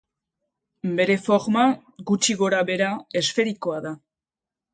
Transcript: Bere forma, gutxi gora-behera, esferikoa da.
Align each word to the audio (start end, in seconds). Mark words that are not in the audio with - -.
Bere 0.99 1.17
forma, 1.25 1.65
gutxi 2.13 2.37
gora-behera, 2.41 2.89
esferikoa 3.23 3.85
da. 3.89 3.95